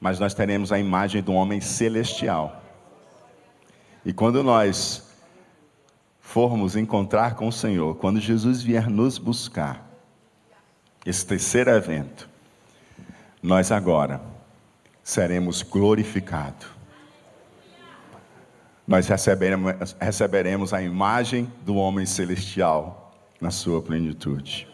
[0.00, 2.60] Mas nós teremos a imagem do homem celestial.
[4.04, 5.08] E quando nós
[6.20, 9.86] formos encontrar com o Senhor, quando Jesus vier nos buscar,
[11.04, 12.28] esse terceiro evento,
[13.42, 14.20] nós agora
[15.02, 16.66] seremos glorificados.
[18.86, 24.68] Nós receberemos, receberemos a imagem do homem celestial na sua plenitude.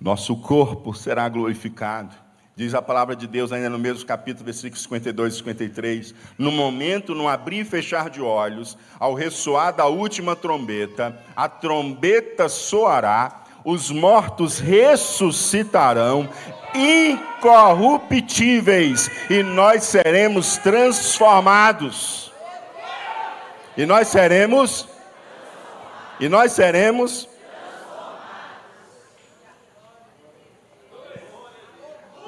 [0.00, 2.14] Nosso corpo será glorificado.
[2.54, 6.14] Diz a palavra de Deus ainda no mesmo capítulo, versículos 52 e 53.
[6.38, 12.48] No momento, no abrir e fechar de olhos, ao ressoar da última trombeta, a trombeta
[12.48, 16.30] soará os mortos ressuscitarão
[16.72, 22.32] incorruptíveis e nós seremos transformados.
[23.76, 24.88] E nós seremos
[26.20, 27.28] e nós seremos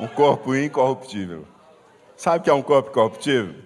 [0.01, 1.47] um corpo incorruptível.
[2.17, 3.53] Sabe o que é um corpo incorruptível?
[3.53, 3.63] Vou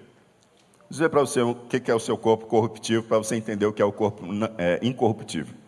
[0.91, 3.81] dizer para você o que é o seu corpo corruptível para você entender o que
[3.81, 4.27] é o corpo
[4.59, 5.62] é, incorruptível.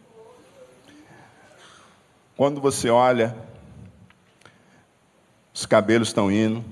[2.37, 3.37] Quando você olha,
[5.53, 6.65] os cabelos estão indo,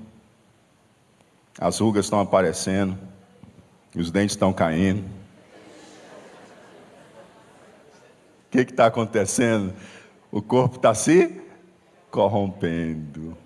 [1.57, 2.97] as rugas estão aparecendo,
[3.95, 5.05] os dentes estão caindo.
[8.47, 9.73] O que está acontecendo?
[10.29, 11.41] O corpo está se
[12.11, 13.37] corrompendo.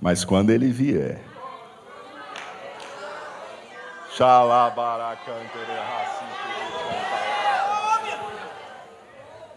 [0.00, 1.20] Mas quando ele vier,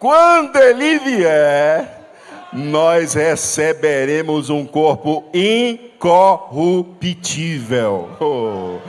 [0.02, 2.10] Quando ele vier,
[2.52, 8.10] nós receberemos um corpo incorruptível.
[8.20, 8.80] Oh,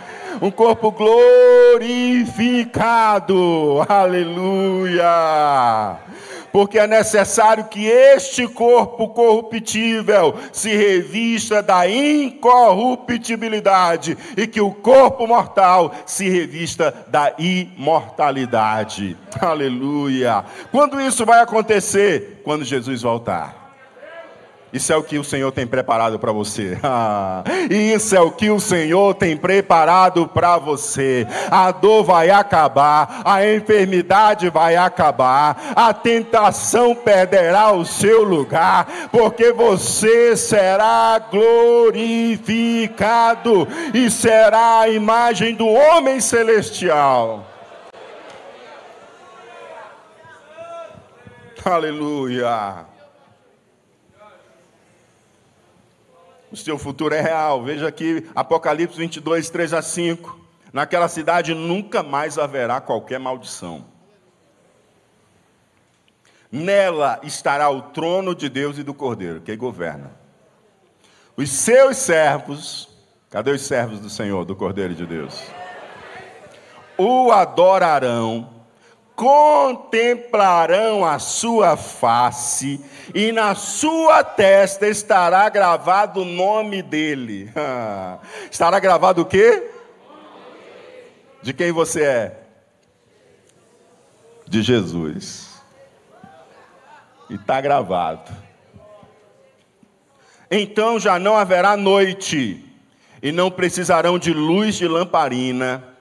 [0.40, 3.84] um corpo glorificado.
[3.86, 6.00] Aleluia
[6.52, 15.26] porque é necessário que este corpo corruptível se revista da incorruptibilidade e que o corpo
[15.26, 19.16] mortal se revista da imortalidade.
[19.40, 20.44] Aleluia!
[20.70, 22.42] Quando isso vai acontecer?
[22.44, 23.61] Quando Jesus voltar.
[24.72, 26.78] Isso é o que o Senhor tem preparado para você.
[26.94, 31.26] Ah, isso é o que o Senhor tem preparado para você.
[31.50, 39.52] A dor vai acabar, a enfermidade vai acabar, a tentação perderá o seu lugar, porque
[39.52, 42.46] você será glorificado
[43.94, 47.46] e será a imagem do homem celestial.
[51.64, 52.91] Aleluia.
[56.52, 57.64] O seu futuro é real.
[57.64, 60.38] Veja aqui Apocalipse 22, 3 a 5.
[60.70, 63.86] Naquela cidade nunca mais haverá qualquer maldição.
[66.50, 70.12] Nela estará o trono de Deus e do Cordeiro, que governa.
[71.34, 72.90] Os seus servos,
[73.30, 75.42] cadê os servos do Senhor, do Cordeiro de Deus?
[76.98, 78.51] O adorarão
[79.14, 82.80] contemplarão a sua face,
[83.14, 87.52] e na sua testa estará gravado o nome dele.
[88.50, 89.70] estará gravado o quê?
[91.42, 92.40] De quem você é?
[94.46, 95.60] De Jesus.
[97.28, 98.32] E está gravado.
[100.50, 102.64] Então já não haverá noite,
[103.22, 105.91] e não precisarão de luz de lamparina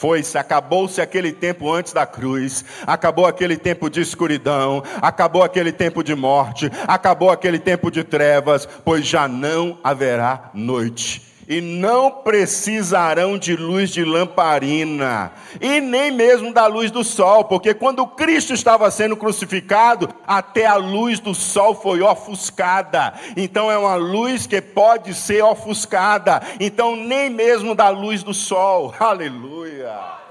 [0.00, 6.02] foi-se, acabou-se aquele tempo antes da cruz, acabou aquele tempo de escuridão, acabou aquele tempo
[6.02, 13.36] de morte, acabou aquele tempo de trevas, pois já não haverá noite e não precisarão
[13.36, 18.88] de luz de lamparina, e nem mesmo da luz do sol, porque quando Cristo estava
[18.88, 23.14] sendo crucificado, até a luz do sol foi ofuscada.
[23.36, 26.40] Então é uma luz que pode ser ofuscada.
[26.60, 28.94] Então nem mesmo da luz do sol.
[29.00, 30.29] Aleluia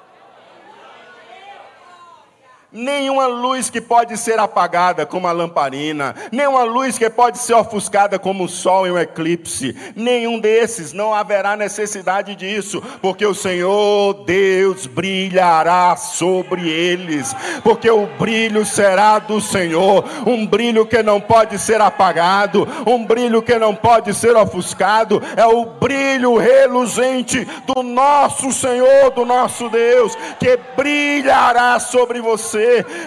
[2.72, 8.20] nenhuma luz que pode ser apagada como a lamparina, nenhuma luz que pode ser ofuscada
[8.20, 14.24] como o sol em um eclipse, nenhum desses, não haverá necessidade disso, porque o Senhor
[14.24, 21.57] Deus brilhará sobre eles, porque o brilho será do Senhor, um brilho que não pode
[21.57, 28.51] ser apagado, um brilho que não pode ser ofuscado, é o brilho reluzente do nosso
[28.51, 32.59] Senhor, do nosso Deus, que brilhará sobre você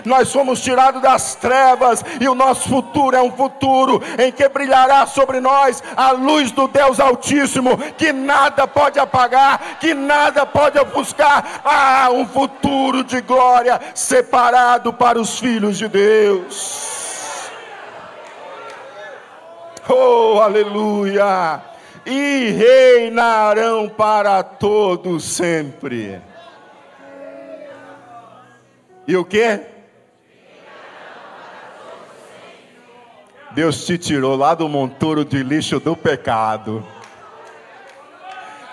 [0.05, 5.07] Nós somos tirados das trevas e o nosso futuro é um futuro em que brilhará
[5.07, 11.62] sobre nós a luz do Deus Altíssimo, que nada pode apagar, que nada pode ofuscar.
[11.64, 17.50] Ah, um futuro de glória separado para os filhos de Deus.
[19.88, 21.61] Oh, aleluia!
[22.05, 26.20] E reinarão para todos sempre.
[29.07, 29.61] E o que?
[33.50, 36.86] Deus te tirou lá do monturo de lixo do pecado.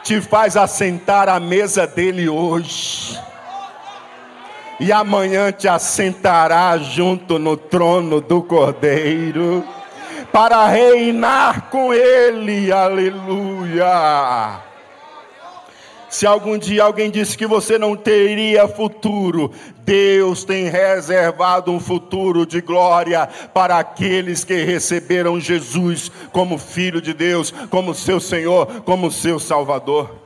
[0.03, 3.19] Te faz assentar à mesa dele hoje.
[4.79, 9.65] E amanhã te assentará junto no trono do Cordeiro.
[10.31, 12.71] Para reinar com ele.
[12.71, 13.89] Aleluia.
[16.09, 19.51] Se algum dia alguém disse que você não teria futuro,
[19.85, 27.13] Deus tem reservado um futuro de glória para aqueles que receberam Jesus como Filho de
[27.13, 30.19] Deus, como seu Senhor, como seu Salvador.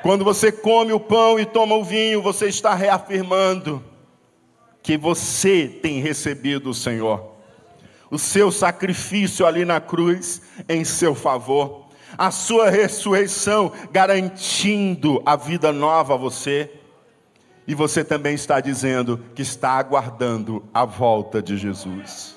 [0.00, 3.82] Quando você come o pão e toma o vinho, você está reafirmando
[4.80, 7.32] que você tem recebido o Senhor,
[8.08, 11.87] o seu sacrifício ali na cruz em seu favor
[12.18, 16.68] a sua ressurreição, garantindo a vida nova a você.
[17.66, 22.36] E você também está dizendo que está aguardando a volta de Jesus.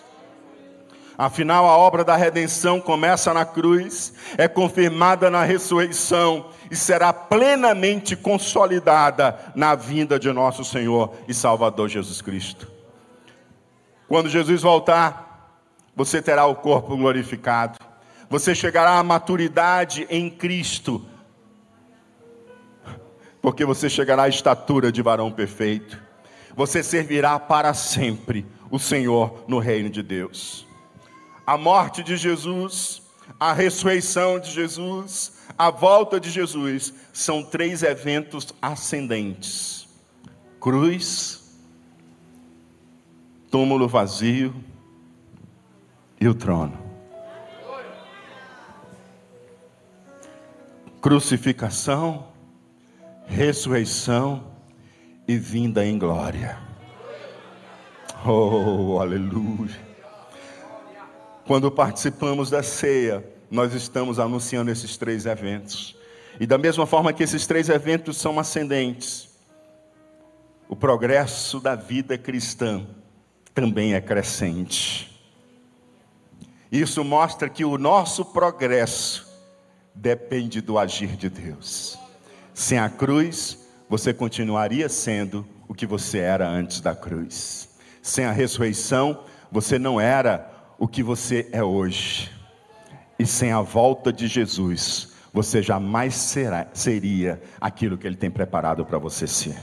[1.17, 8.15] Afinal, a obra da redenção começa na cruz, é confirmada na ressurreição e será plenamente
[8.15, 12.67] consolidada na vinda de nosso Senhor e Salvador Jesus Cristo.
[14.07, 15.61] Quando Jesus voltar,
[15.95, 17.90] você terá o corpo glorificado
[18.31, 21.05] você chegará à maturidade em Cristo.
[23.41, 25.99] porque você chegará à estatura de varão perfeito.
[26.55, 30.67] Você servirá para sempre o Senhor no reino de Deus.
[31.45, 33.01] A morte de Jesus,
[33.39, 39.89] a ressurreição de Jesus, a volta de Jesus são três eventos ascendentes:
[40.59, 41.57] cruz,
[43.49, 44.53] túmulo vazio
[46.19, 46.80] e o trono.
[51.01, 52.27] Crucificação,
[53.25, 54.53] ressurreição
[55.27, 56.59] e vinda em glória.
[58.23, 59.79] Oh, aleluia.
[61.47, 65.97] Quando participamos da ceia, nós estamos anunciando esses três eventos.
[66.39, 69.27] E da mesma forma que esses três eventos são ascendentes,
[70.69, 72.85] o progresso da vida cristã
[73.55, 75.19] também é crescente.
[76.71, 79.30] Isso mostra que o nosso progresso
[79.93, 81.97] depende do agir de Deus.
[82.53, 83.57] Sem a cruz,
[83.89, 87.69] você continuaria sendo o que você era antes da cruz.
[88.01, 92.31] Sem a ressurreição, você não era o que você é hoje.
[93.19, 98.85] E sem a volta de Jesus, você jamais será, seria aquilo que Ele tem preparado
[98.85, 99.55] para você ser.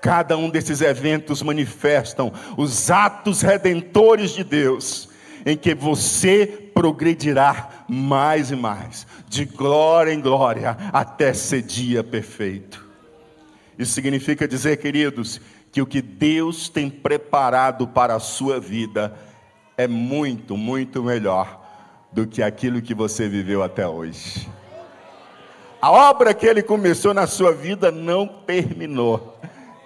[0.00, 5.08] Cada um desses eventos manifestam os atos redentores de Deus,
[5.44, 12.86] em que você progredirá mais e mais, de glória em glória, até ser dia perfeito.
[13.78, 15.40] Isso significa dizer, queridos,
[15.72, 19.14] que o que Deus tem preparado para a sua vida
[19.76, 21.64] é muito, muito melhor
[22.12, 24.48] do que aquilo que você viveu até hoje.
[25.80, 29.38] A obra que ele começou na sua vida não terminou,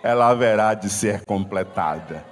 [0.03, 2.25] ela haverá de ser completada.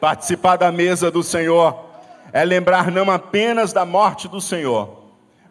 [0.00, 1.89] Participar da mesa do Senhor
[2.32, 5.00] é lembrar não apenas da morte do Senhor,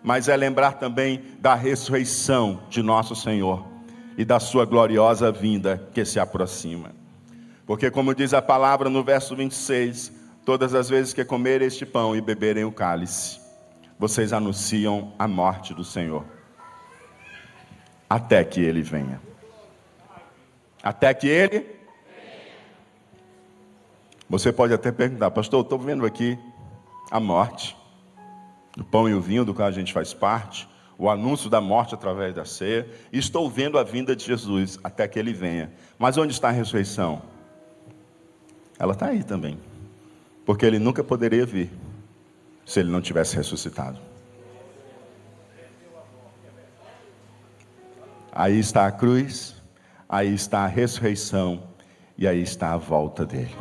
[0.01, 3.65] mas é lembrar também da ressurreição de nosso Senhor
[4.17, 6.91] e da sua gloriosa vinda que se aproxima.
[7.65, 10.11] Porque, como diz a palavra no verso 26,
[10.45, 13.39] todas as vezes que comerem este pão e beberem o cálice,
[13.97, 16.25] vocês anunciam a morte do Senhor,
[18.09, 19.21] até que ele venha.
[20.81, 21.77] Até que ele.
[24.29, 26.39] Você pode até perguntar, pastor, estou vendo aqui
[27.09, 27.75] a morte,
[28.77, 31.95] o pão e o vinho do qual a gente faz parte, o anúncio da morte
[31.95, 35.71] através da ceia, estou vendo a vinda de Jesus até que ele venha.
[35.97, 37.21] Mas onde está a ressurreição?
[38.77, 39.57] Ela está aí também,
[40.45, 41.71] porque ele nunca poderia vir
[42.65, 43.99] se ele não tivesse ressuscitado.
[48.31, 49.55] Aí está a cruz,
[50.07, 51.63] aí está a ressurreição
[52.17, 53.55] e aí está a volta dele.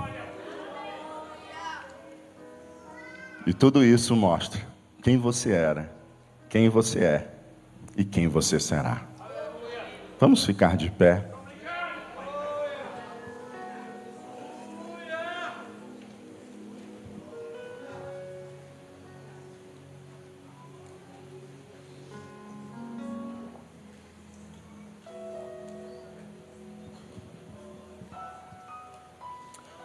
[3.48, 4.60] E tudo isso mostra
[5.02, 5.90] quem você era
[6.50, 7.34] quem você é
[7.96, 9.06] e quem você será.
[10.20, 11.24] Vamos ficar de pé.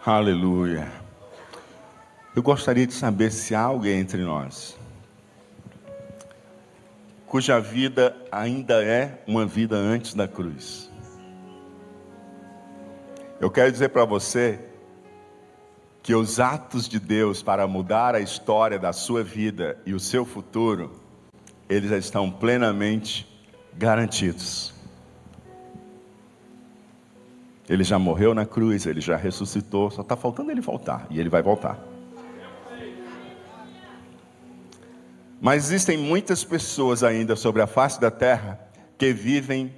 [0.04, 1.03] Aleluia.
[2.34, 4.76] Eu gostaria de saber se há alguém entre nós
[7.34, 10.88] cuja vida ainda é uma vida antes da cruz.
[13.40, 14.60] Eu quero dizer para você
[16.00, 20.24] que os atos de Deus para mudar a história da sua vida e o seu
[20.24, 20.92] futuro,
[21.68, 23.26] eles estão plenamente
[23.76, 24.72] garantidos.
[27.68, 31.28] Ele já morreu na cruz, ele já ressuscitou, só está faltando ele voltar, e ele
[31.28, 31.93] vai voltar.
[35.44, 38.58] Mas existem muitas pessoas ainda sobre a face da terra
[38.96, 39.70] que vivem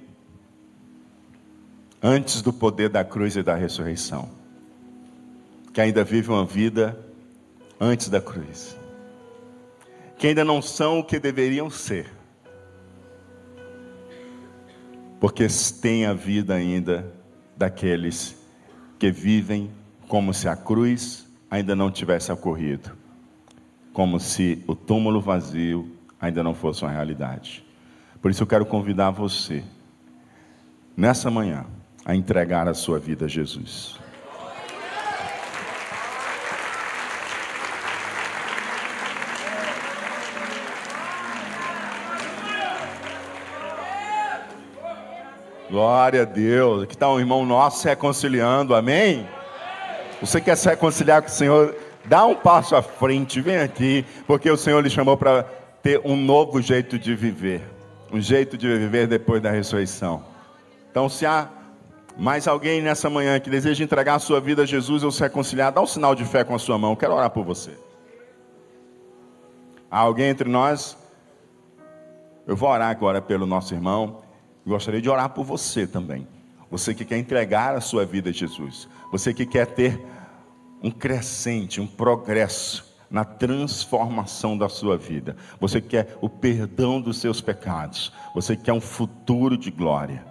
[2.01, 4.29] antes do poder da cruz e da ressurreição.
[5.73, 6.97] Que ainda vivem uma vida
[7.81, 8.77] antes da cruz.
[10.17, 12.13] Que ainda não são o que deveriam ser.
[15.19, 15.47] Porque
[15.81, 17.13] têm a vida ainda
[17.57, 18.37] daqueles
[18.97, 19.69] que vivem
[20.07, 23.06] como se a cruz ainda não tivesse ocorrido
[23.97, 25.91] como se o túmulo vazio
[26.21, 27.65] ainda não fosse uma realidade.
[28.21, 29.63] Por isso eu quero convidar você,
[30.95, 31.65] nessa manhã,
[32.05, 33.97] a entregar a sua vida a Jesus.
[45.71, 46.83] Glória a Deus.
[46.83, 49.27] Aqui está um irmão nosso se reconciliando, amém?
[50.21, 51.86] Você quer se reconciliar com o Senhor?
[52.07, 55.43] Dá um passo à frente, vem aqui, porque o Senhor lhe chamou para
[55.83, 57.61] ter um novo jeito de viver,
[58.11, 60.23] um jeito de viver depois da ressurreição.
[60.89, 61.49] Então, se há
[62.17, 65.71] mais alguém nessa manhã que deseja entregar a sua vida a Jesus ou se reconciliar,
[65.71, 66.95] dá um sinal de fé com a sua mão.
[66.95, 67.71] Quero orar por você.
[69.91, 70.97] Há alguém entre nós?
[72.47, 74.21] Eu vou orar agora pelo nosso irmão.
[74.65, 76.25] Gostaria de orar por você também.
[76.71, 78.87] Você que quer entregar a sua vida a Jesus.
[79.11, 80.01] Você que quer ter
[80.81, 85.35] um crescente, um progresso na transformação da sua vida.
[85.59, 88.11] Você quer o perdão dos seus pecados.
[88.35, 90.25] Você quer um futuro de glória.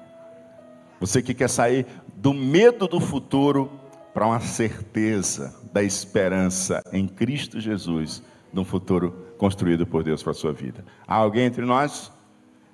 [1.01, 3.71] Você que quer sair do medo do futuro
[4.15, 10.33] para uma certeza da esperança em Cristo Jesus, de um futuro construído por Deus para
[10.33, 10.85] a sua vida.
[11.07, 12.11] Há alguém entre nós?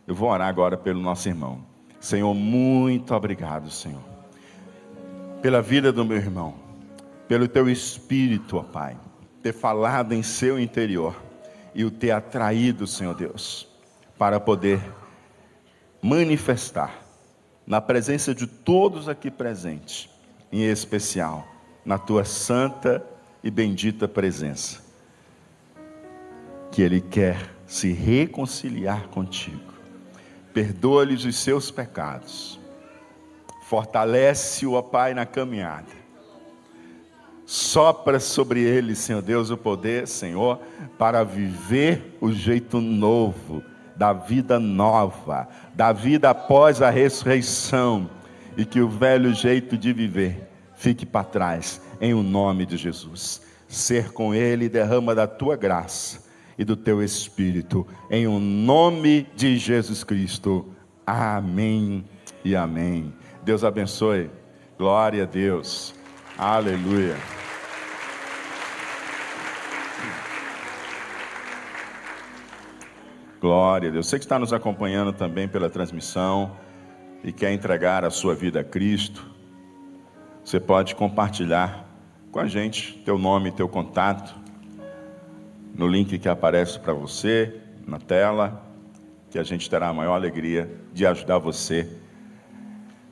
[0.07, 1.65] Eu vou orar agora pelo nosso irmão.
[1.99, 4.03] Senhor, muito obrigado, Senhor,
[5.41, 6.55] pela vida do meu irmão,
[7.33, 8.95] pelo teu espírito, ó Pai
[9.43, 11.17] ter falado em seu interior
[11.75, 13.67] e o ter atraído, Senhor Deus,
[14.19, 14.79] para poder
[16.03, 16.93] manifestar
[17.67, 20.11] na presença de todos aqui presentes,
[20.53, 21.49] em especial
[21.87, 23.03] na tua santa
[23.43, 24.83] e bendita presença,
[26.71, 29.73] que Ele quer se reconciliar contigo,
[30.53, 32.61] perdoa-lhes os seus pecados,
[33.63, 36.02] fortalece-o, Pai, na caminhada,
[37.45, 40.61] Sopra sobre ele, Senhor Deus, o poder, Senhor,
[40.99, 43.63] para viver o jeito novo,
[43.97, 48.09] da vida nova, da vida após a ressurreição,
[48.57, 53.43] e que o velho jeito de viver fique para trás, em o nome de Jesus.
[53.69, 56.25] Ser com ele, derrama da tua graça
[56.59, 60.67] e do teu espírito, em o nome de Jesus Cristo.
[61.07, 62.05] Amém
[62.45, 63.13] e amém.
[63.43, 64.31] Deus abençoe.
[64.79, 65.95] Glória a Deus.
[66.39, 67.17] Aleluia.
[73.41, 74.07] Glória a Deus.
[74.07, 76.57] Você que está nos acompanhando também pela transmissão
[77.23, 79.31] e quer entregar a sua vida a Cristo,
[80.43, 81.87] você pode compartilhar
[82.31, 84.35] com a gente teu nome, teu contato,
[85.75, 88.65] no link que aparece para você na tela,
[89.31, 91.89] que a gente terá a maior alegria de ajudar você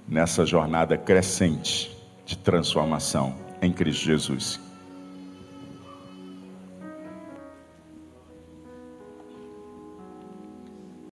[0.09, 2.00] nessa jornada crescente
[2.31, 4.70] de transformação em Cristo Jesus.